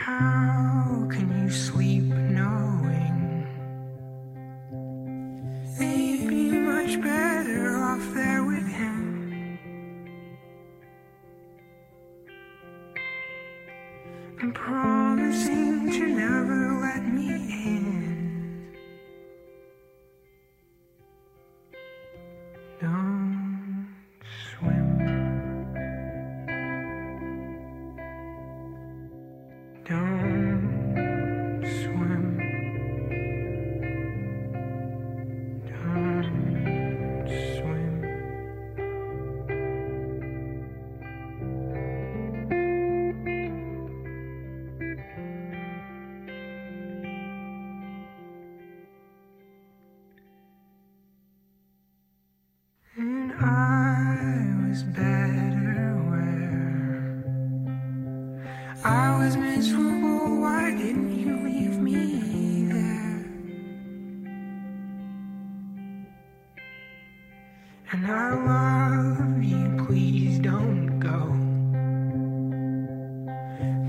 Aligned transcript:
how 0.00 1.06
can 1.10 1.28
you 1.42 1.50
sleep 1.50 2.04
knowing 2.04 3.46
that 5.78 5.94
you'd 5.98 6.26
be 6.26 6.50
much 6.52 6.98
better 7.02 7.76
off 7.76 8.14
there 8.14 8.42
with 8.42 8.66
him? 8.66 9.58
And 14.40 14.54
promising 14.54 15.90
to 15.92 16.06
never 16.06 16.80
let 16.80 17.04
me 17.04 17.28
in. 17.28 18.19
Don't 29.90 30.29
was 59.24 59.36
miserable. 59.36 60.40
Why 60.40 60.70
didn't 60.70 61.12
you 61.20 61.32
leave 61.48 61.78
me 61.78 62.64
there? 62.72 63.20
And 67.92 68.06
I 68.06 68.28
love 68.50 69.42
you, 69.42 69.84
please 69.84 70.38
don't 70.38 70.98
go. 70.98 71.18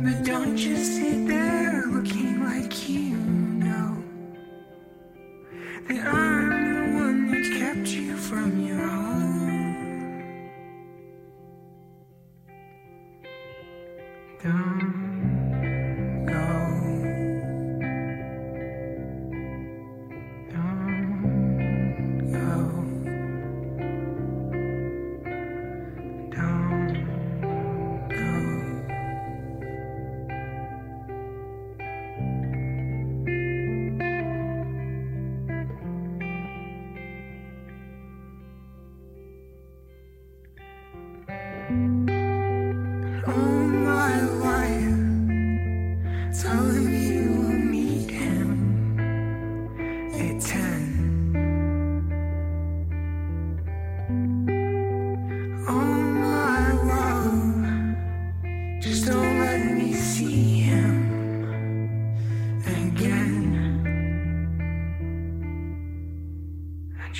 But 0.04 0.26
don't 0.26 0.58
just 0.58 0.98
sit 0.98 1.26
there 1.28 1.86
looking 1.88 2.44
like 2.44 2.90
you 2.90 3.16
know 3.64 4.04
that 5.88 6.06
I'm 6.08 6.50
the 6.76 6.82
one 7.04 7.32
that 7.32 7.46
kept 7.58 7.88
you 7.88 8.18
from 8.18 8.60
your 8.68 8.86
home. 8.86 9.22
Don't 14.44 14.91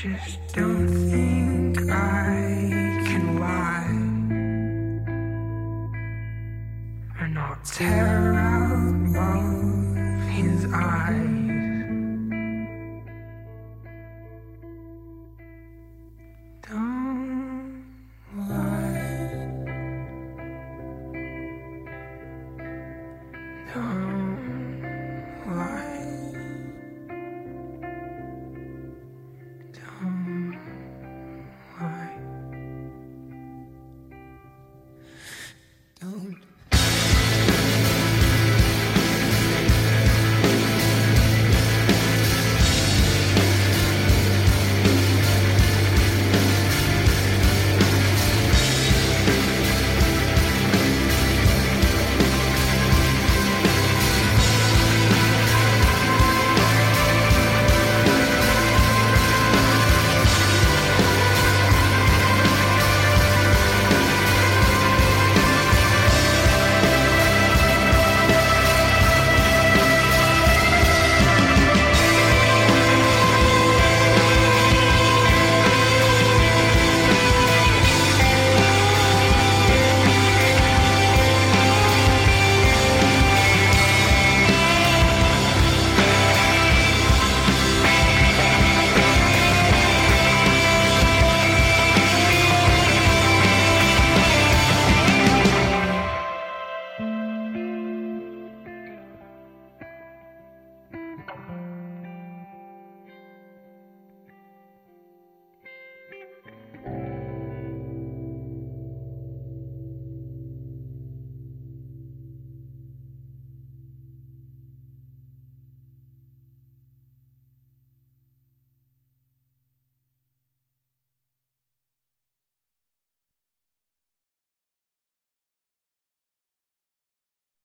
just 0.02 0.56
don't 0.56 0.88
think 1.12 1.92
I 1.92 2.81
not 7.34 7.64
tear. 7.64 9.81